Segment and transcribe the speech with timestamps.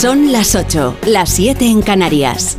[0.00, 2.54] Son las 8, las 7 en Canarias.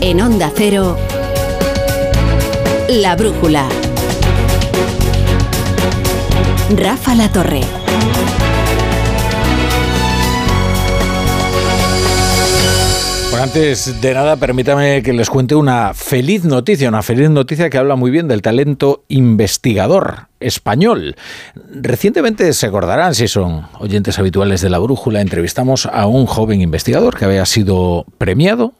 [0.00, 0.96] En Onda Cero,
[2.88, 3.68] La Brújula.
[6.76, 7.75] Rafa La Torre.
[13.46, 17.94] Antes de nada, permítame que les cuente una feliz noticia, una feliz noticia que habla
[17.94, 21.14] muy bien del talento investigador español.
[21.70, 27.16] Recientemente se acordarán, si son oyentes habituales de la brújula, entrevistamos a un joven investigador
[27.16, 28.72] que había sido premiado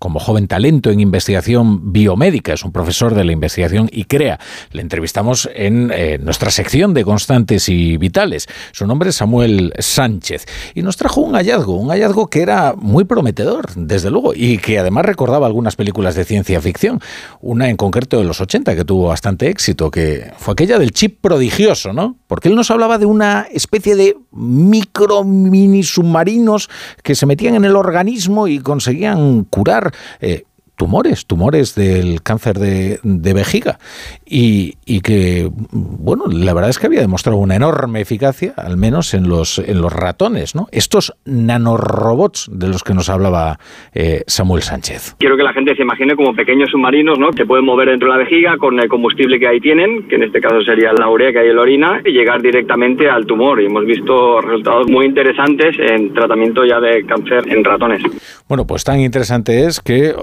[0.00, 4.40] como joven talento en investigación biomédica, es un profesor de la investigación y crea.
[4.72, 8.48] Le entrevistamos en eh, nuestra sección de constantes y vitales.
[8.72, 13.04] Su nombre es Samuel Sánchez y nos trajo un hallazgo, un hallazgo que era muy
[13.04, 17.00] prometedor, desde luego, y que además recordaba algunas películas de ciencia ficción.
[17.42, 21.20] Una en concreto de los 80 que tuvo bastante éxito, que fue aquella del chip
[21.20, 22.19] prodigioso, ¿no?
[22.30, 26.70] Porque él nos hablaba de una especie de micro mini submarinos
[27.02, 30.44] que se metían en el organismo y conseguían curar eh,
[30.80, 33.78] tumores, tumores del cáncer de, vejiga.
[34.24, 39.28] Y, que, bueno, la verdad es que había demostrado una enorme eficacia, al menos en
[39.28, 40.68] los, en los ratones, ¿no?
[40.72, 43.58] Estos nanorobots de los que nos hablaba
[43.92, 45.16] eh, Samuel Sánchez.
[45.18, 47.28] Quiero que la gente se imagine como pequeños submarinos, ¿no?
[47.30, 50.22] Que pueden mover dentro de la vejiga con el combustible que ahí tienen, que en
[50.22, 53.60] este caso sería la urea que hay en la orina, y llegar directamente al tumor.
[53.60, 58.02] Y hemos visto resultados muy interesantes en tratamiento ya de cáncer en ratones.
[58.48, 60.14] Bueno, pues tan interesante es que eh,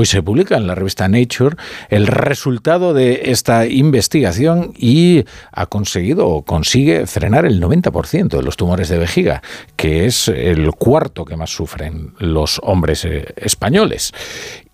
[0.00, 1.56] hoy se publica en la revista Nature
[1.90, 8.56] el resultado de esta investigación y ha conseguido o consigue frenar el 90% de los
[8.56, 9.42] tumores de vejiga,
[9.76, 14.12] que es el cuarto que más sufren los hombres eh, españoles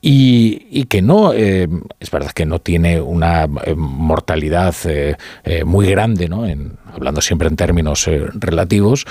[0.00, 1.66] y, que no, eh,
[1.98, 4.76] es verdad que no tiene una eh, mortalidad
[5.64, 6.44] muy grande, ¿no?
[6.94, 9.04] Hablando siempre en términos relativos,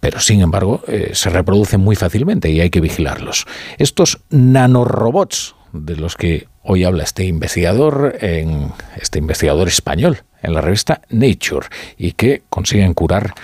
[0.00, 0.82] pero sin embargo
[1.12, 3.46] se reproducen muy fácilmente y hay que vigilarlos.
[3.78, 10.60] Estos nanorobots de los que hoy habla este investigador, en, este investigador español en la
[10.60, 11.66] revista Nature
[11.96, 13.34] y que consiguen curar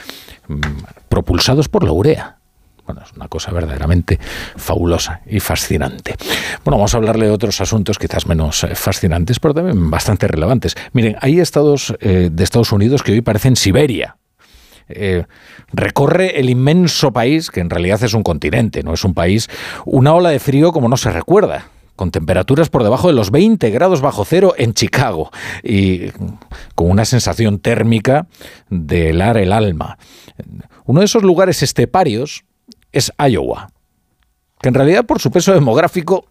[0.49, 0.61] mm,
[1.09, 2.39] propulsados por la urea
[2.87, 4.19] bueno, es una cosa verdaderamente
[4.57, 6.17] fabulosa y fascinante.
[6.65, 10.77] Bueno, vamos a hablarle de otros asuntos quizás menos eh, fascinantes, pero también bastante relevantes.
[10.93, 14.19] Miren, hay estados eh, de Estados Unidos que hoy parecen Siberia.
[14.89, 15.25] Eh,
[15.73, 19.49] recorre el inmenso país, que en realidad es un continente, no es un país,
[19.85, 23.71] una ola de frío como no se recuerda con temperaturas por debajo de los 20
[23.71, 25.31] grados bajo cero en Chicago
[25.63, 26.09] y
[26.75, 28.27] con una sensación térmica
[28.69, 29.99] de helar el alma.
[30.87, 32.45] Uno de esos lugares esteparios
[32.93, 33.71] es Iowa,
[34.61, 36.27] que en realidad por su peso demográfico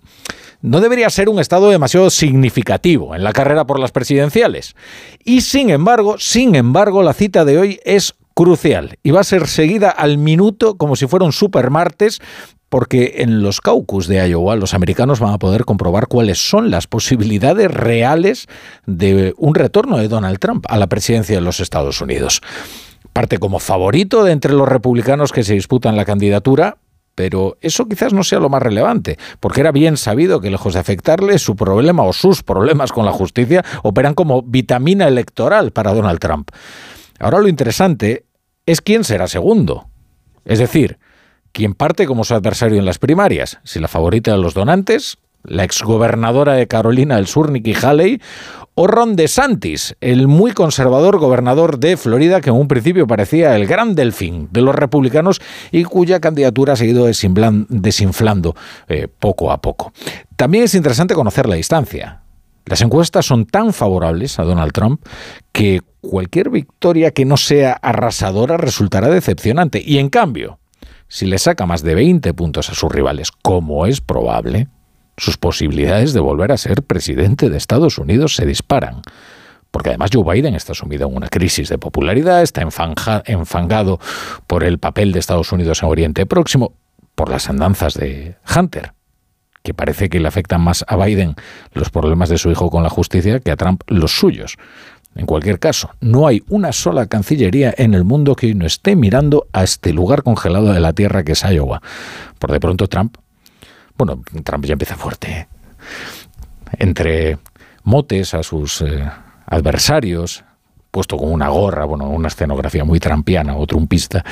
[0.62, 4.76] no debería ser un estado demasiado significativo en la carrera por las presidenciales.
[5.24, 9.48] Y sin embargo, sin embargo, la cita de hoy es crucial y va a ser
[9.48, 12.20] seguida al minuto como si fuera un supermartes
[12.70, 16.88] porque en los caucus de Iowa los americanos van a poder comprobar cuáles son las
[16.88, 18.48] posibilidades reales
[18.88, 22.42] de un retorno de Donald Trump a la presidencia de los Estados Unidos
[23.14, 26.78] parte como favorito de entre los republicanos que se disputan la candidatura,
[27.16, 30.80] pero eso quizás no sea lo más relevante, porque era bien sabido que lejos de
[30.80, 36.20] afectarle, su problema o sus problemas con la justicia operan como vitamina electoral para Donald
[36.20, 36.50] Trump.
[37.24, 38.26] Ahora lo interesante
[38.66, 39.88] es quién será segundo.
[40.44, 41.00] Es decir,
[41.54, 45.64] quién parte como su adversario en las primarias, si la favorita de los donantes, la
[45.64, 48.22] exgobernadora de Carolina del Sur, Nikki Haley,
[48.76, 53.68] o Ron DeSantis, el muy conservador gobernador de Florida que en un principio parecía el
[53.68, 55.40] gran delfín de los republicanos
[55.72, 58.56] y cuya candidatura ha seguido desinflando
[58.90, 59.94] eh, poco a poco.
[60.36, 62.24] También es interesante conocer la distancia.
[62.66, 65.06] Las encuestas son tan favorables a Donald Trump
[65.54, 69.82] que cualquier victoria que no sea arrasadora resultará decepcionante.
[69.84, 70.60] Y en cambio,
[71.08, 74.68] si le saca más de 20 puntos a sus rivales, como es probable,
[75.18, 79.02] sus posibilidades de volver a ser presidente de Estados Unidos se disparan.
[79.72, 84.00] Porque además Joe Biden está sumido en una crisis de popularidad, está enfangado
[84.46, 86.74] por el papel de Estados Unidos en Oriente Próximo,
[87.16, 88.94] por las andanzas de Hunter,
[89.64, 91.36] que parece que le afectan más a Biden
[91.72, 94.58] los problemas de su hijo con la justicia que a Trump los suyos.
[95.16, 99.48] En cualquier caso, no hay una sola cancillería en el mundo que no esté mirando
[99.54, 101.82] a este lugar congelado de la Tierra que es Iowa.
[102.40, 103.18] Por de pronto Trump
[103.98, 105.32] bueno, Trump ya empieza fuerte.
[105.32, 105.48] ¿eh?
[106.80, 107.38] Entre
[107.84, 109.10] motes a sus eh,
[109.46, 110.44] adversarios,
[110.92, 114.24] puesto con una gorra, bueno, una escenografía muy trampiana o trumpista,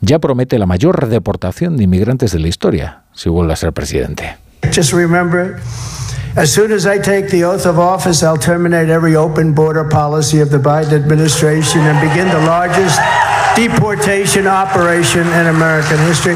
[0.00, 4.36] ya promete la mayor deportación de inmigrantes de la historia si vuelve a ser presidente.
[4.70, 5.62] Just remember, it.
[6.36, 10.40] as soon as I take the oath of office, I'll terminate every open border policy
[10.40, 12.98] of the Biden administration and begin the largest
[13.56, 16.34] deportation operation in American history.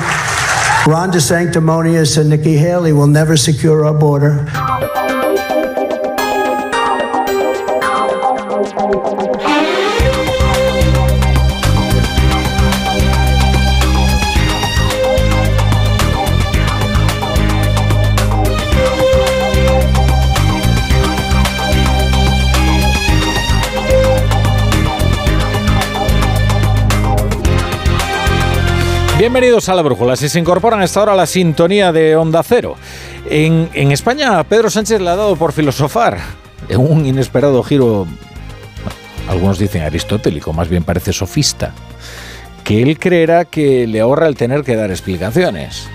[0.86, 4.46] Ron DeSanctimonious and Nikki Haley will never secure our border.
[29.20, 30.16] Bienvenidos a la Brújula.
[30.16, 32.76] Si se incorporan a esta hora a la sintonía de Onda Cero.
[33.28, 36.18] En, en España, Pedro Sánchez le ha dado por filosofar
[36.70, 38.06] en un inesperado giro,
[39.28, 41.74] algunos dicen aristotélico, más bien parece sofista,
[42.64, 45.86] que él creerá que le ahorra el tener que dar explicaciones.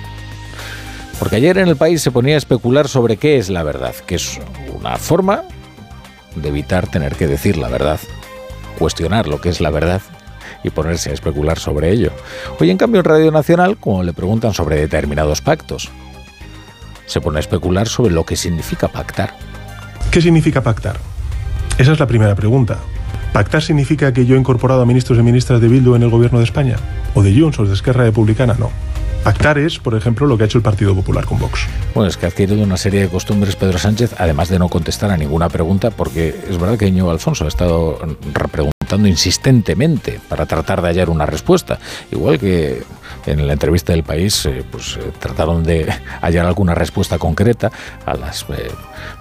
[1.18, 4.18] Porque ayer en el país se ponía a especular sobre qué es la verdad, que
[4.18, 4.40] es
[4.72, 5.46] una forma
[6.36, 8.00] de evitar tener que decir la verdad,
[8.78, 10.04] cuestionar lo que es la verdad
[10.66, 12.12] y ponerse a especular sobre ello.
[12.60, 15.90] Hoy, en cambio, en Radio Nacional, como le preguntan sobre determinados pactos,
[17.06, 19.36] se pone a especular sobre lo que significa pactar.
[20.12, 20.98] ¿Qué significa pactar?
[21.78, 22.78] Esa es la primera pregunta.
[23.32, 26.40] ¿Pactar significa que yo he incorporado a ministros y ministras de Bildu en el gobierno
[26.40, 26.78] de España?
[27.14, 28.56] ¿O de Junts o de Esquerra Republicana?
[28.58, 28.72] No.
[29.26, 31.68] Pactar es, por ejemplo, lo que ha hecho el Partido Popular con Vox.
[31.94, 35.12] Bueno, es que ha adquirido una serie de costumbres Pedro Sánchez, además de no contestar
[35.12, 38.00] a ninguna pregunta, porque es verdad que Ño Alfonso ha estado
[38.34, 38.75] repreguntando
[39.06, 41.80] insistentemente para tratar de hallar una respuesta.
[42.12, 42.84] Igual que
[43.26, 45.92] en la entrevista del país, eh, pues eh, trataron de
[46.22, 47.72] hallar alguna respuesta concreta
[48.06, 48.72] a las eh,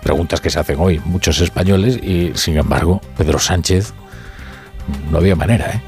[0.03, 3.95] preguntas que se hacen hoy muchos españoles y, sin embargo, Pedro Sánchez
[5.11, 5.81] no había manera, ¿eh?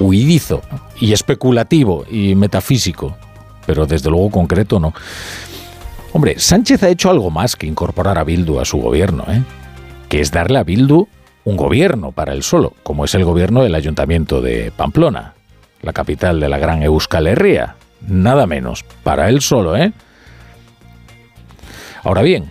[0.00, 0.62] huidizo
[1.00, 3.16] y especulativo y metafísico,
[3.66, 4.94] pero desde luego concreto no.
[6.12, 9.42] Hombre, Sánchez ha hecho algo más que incorporar a Bildu a su gobierno, ¿eh?
[10.08, 11.06] que es darle a Bildu
[11.48, 15.32] un gobierno para él solo, como es el gobierno del Ayuntamiento de Pamplona,
[15.80, 17.76] la capital de la gran Euskal Herria.
[18.06, 19.92] Nada menos, para él solo, ¿eh?
[22.04, 22.50] Ahora bien,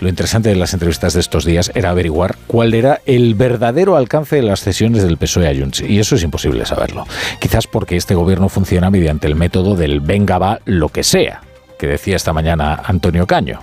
[0.00, 4.36] lo interesante de las entrevistas de estos días era averiguar cuál era el verdadero alcance
[4.36, 5.80] de las cesiones del PSOE a Junts.
[5.80, 7.06] Y eso es imposible saberlo.
[7.40, 11.42] Quizás porque este gobierno funciona mediante el método del venga va lo que sea,
[11.78, 13.60] que decía esta mañana Antonio Caño.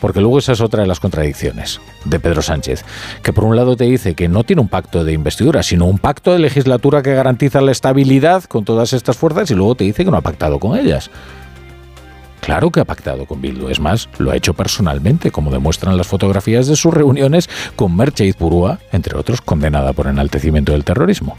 [0.00, 2.84] Porque luego esa es otra de las contradicciones de Pedro Sánchez,
[3.22, 5.98] que por un lado te dice que no tiene un pacto de investidura, sino un
[5.98, 10.04] pacto de legislatura que garantiza la estabilidad con todas estas fuerzas y luego te dice
[10.04, 11.10] que no ha pactado con ellas.
[12.40, 16.06] Claro que ha pactado con Bildu, es más, lo ha hecho personalmente, como demuestran las
[16.06, 21.36] fotografías de sus reuniones con Merche Izburúa, entre otros, condenada por enaltecimiento del terrorismo.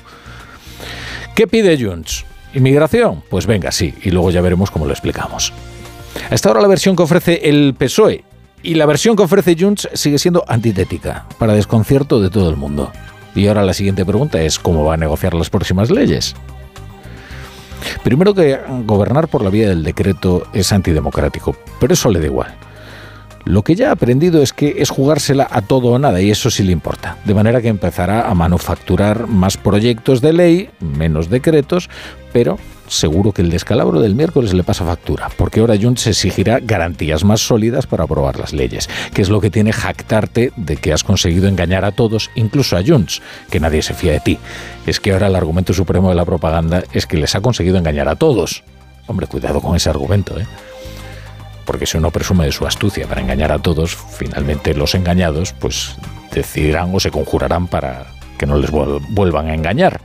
[1.35, 2.25] ¿Qué pide Junts?
[2.53, 3.23] ¿Inmigración?
[3.29, 5.53] Pues venga, sí, y luego ya veremos cómo lo explicamos.
[6.29, 8.23] Hasta ahora la versión que ofrece el PSOE
[8.63, 12.91] y la versión que ofrece Junts sigue siendo antitética, para desconcierto de todo el mundo.
[13.33, 16.35] Y ahora la siguiente pregunta es cómo va a negociar las próximas leyes.
[18.03, 22.53] Primero que gobernar por la vía del decreto es antidemocrático, pero eso le da igual.
[23.45, 26.51] Lo que ya ha aprendido es que es jugársela a todo o nada y eso
[26.51, 27.17] sí le importa.
[27.25, 31.89] De manera que empezará a manufacturar más proyectos de ley, menos decretos,
[32.33, 32.59] pero
[32.91, 37.41] seguro que el descalabro del miércoles le pasa factura, porque ahora Junts exigirá garantías más
[37.41, 41.47] sólidas para aprobar las leyes, que es lo que tiene jactarte de que has conseguido
[41.47, 44.37] engañar a todos, incluso a Junts, que nadie se fía de ti.
[44.85, 48.09] Es que ahora el argumento supremo de la propaganda es que les ha conseguido engañar
[48.09, 48.63] a todos.
[49.07, 50.45] Hombre, cuidado con ese argumento, ¿eh?
[51.65, 55.95] porque si uno presume de su astucia para engañar a todos, finalmente los engañados pues
[56.33, 58.07] decidirán o se conjurarán para
[58.37, 60.01] que no les vuelvan a engañar.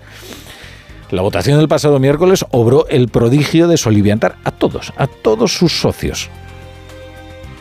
[1.11, 5.81] La votación del pasado miércoles obró el prodigio de soliviantar a todos, a todos sus
[5.81, 6.29] socios.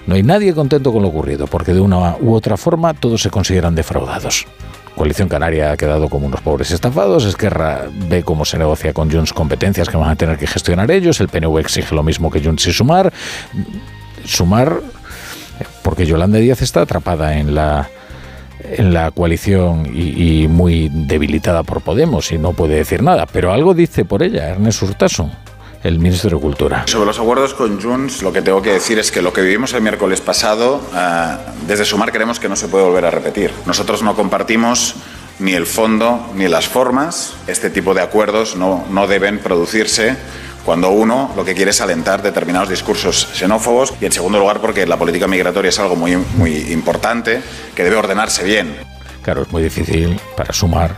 [0.08, 3.30] No hay nadie contento con lo ocurrido, porque de una u otra forma todos se
[3.30, 4.46] consideran defraudados.
[4.96, 9.34] Coalición Canaria ha quedado como unos pobres estafados, Esquerra ve cómo se negocia con Junts
[9.34, 12.68] competencias que van a tener que gestionar ellos, el PNV exige lo mismo que Junts
[12.68, 13.12] y Sumar.
[14.24, 14.80] Sumar,
[15.84, 17.90] porque Yolanda Díaz está atrapada en la
[18.64, 23.74] en la coalición y, muy debilitada por Podemos y no puede decir nada, pero algo
[23.74, 25.32] dice por ella Ernest Urtasun
[25.84, 26.84] el ministro de Cultura.
[26.88, 29.72] Sobre los acuerdos con Junts, lo que tengo que decir es que lo que vivimos
[29.74, 33.52] el miércoles pasado, eh, desde Sumar creemos que no se puede volver a repetir.
[33.68, 34.96] Nosotros no compartimos
[35.38, 37.36] ni el fondo ni las formas.
[37.46, 40.18] Este tipo de acuerdos no, no deben producirse
[40.66, 44.88] cuando uno lo que quiere es alentar determinados discursos xenófobos y en segundo lugar porque
[44.88, 47.42] la política migratoria es algo muy, muy importante
[47.76, 48.76] que debe ordenarse bien.
[49.22, 50.96] Claro, es muy difícil para sumar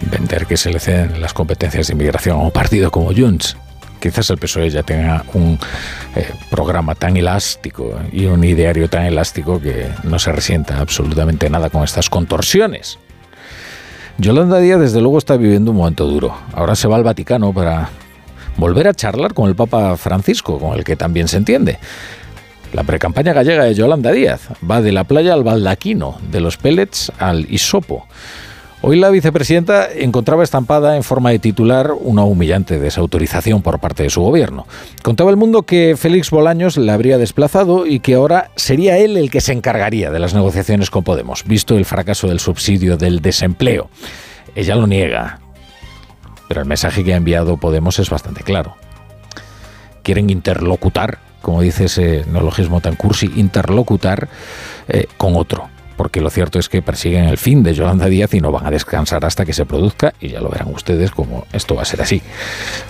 [0.00, 3.56] vender que se le ceden las competencias de inmigración a un partido como Junts.
[4.00, 5.58] Quizás el PSOE ya tenga un
[6.14, 11.70] eh, programa tan elástico y un ideario tan elástico que no se resienta absolutamente nada
[11.70, 12.98] con estas contorsiones.
[14.18, 16.36] Yolanda Díaz desde luego está viviendo un momento duro.
[16.52, 17.88] Ahora se va al Vaticano para
[18.56, 21.78] volver a charlar con el Papa Francisco, con el que también se entiende.
[22.72, 27.12] La precampaña gallega de Yolanda Díaz va de la playa al baldaquino, de los pellets
[27.18, 28.06] al hisopo.
[28.86, 34.10] Hoy la vicepresidenta encontraba estampada en forma de titular una humillante desautorización por parte de
[34.10, 34.66] su gobierno.
[35.02, 39.30] Contaba el mundo que Félix Bolaños la habría desplazado y que ahora sería él el
[39.30, 43.88] que se encargaría de las negociaciones con Podemos, visto el fracaso del subsidio del desempleo.
[44.54, 45.40] Ella lo niega,
[46.48, 48.76] pero el mensaje que ha enviado Podemos es bastante claro.
[50.02, 54.28] Quieren interlocutar como dice ese neologismo tan cursi, interlocutar
[54.88, 55.68] eh, con otro.
[55.96, 58.70] Porque lo cierto es que persiguen el fin de Yolanda Díaz y no van a
[58.72, 62.02] descansar hasta que se produzca, y ya lo verán ustedes como esto va a ser
[62.02, 62.20] así.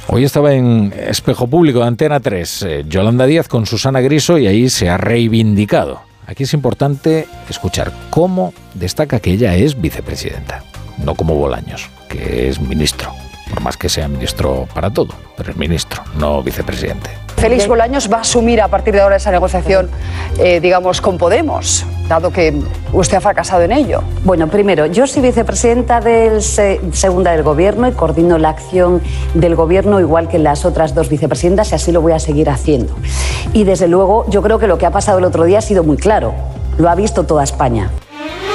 [0.07, 4.47] Hoy estaba en Espejo Público de Antena 3, eh, Yolanda Díaz con Susana Griso, y
[4.47, 6.01] ahí se ha reivindicado.
[6.27, 10.63] Aquí es importante escuchar cómo destaca que ella es vicepresidenta,
[11.05, 13.13] no como Bolaños, que es ministro,
[13.55, 17.11] por más que sea ministro para todo, pero es ministro, no vicepresidente.
[17.37, 19.89] Félix Bolaños va a asumir a partir de ahora esa negociación,
[20.39, 22.61] eh, digamos, con Podemos, dado que
[22.93, 24.03] usted ha fracasado en ello.
[24.25, 29.03] Bueno, primero, yo soy vicepresidenta del segunda del Gobierno y coordino la acción
[29.35, 32.95] del Gobierno igual que las otras dos vicepresidentas y así lo voy a seguir haciendo.
[33.53, 35.85] Y desde luego, yo creo que lo que ha pasado el otro día ha sido
[35.85, 36.35] muy claro.
[36.79, 37.91] Lo ha visto toda España.